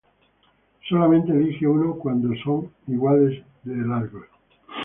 [0.89, 4.25] Solamente elige uno cuando son igual de largos.